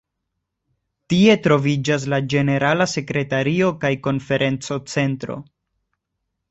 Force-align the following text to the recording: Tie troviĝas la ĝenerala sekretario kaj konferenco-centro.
Tie 1.13 1.35
troviĝas 1.47 2.07
la 2.13 2.19
ĝenerala 2.33 2.89
sekretario 2.95 3.71
kaj 3.85 3.93
konferenco-centro. 4.09 5.41